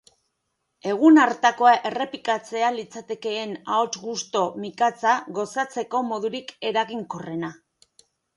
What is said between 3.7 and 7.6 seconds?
aho gusto mikatza gozatzeko modurik eraginkorrena.